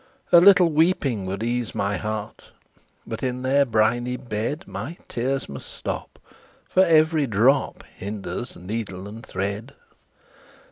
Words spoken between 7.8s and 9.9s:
Hinders needle and thread!"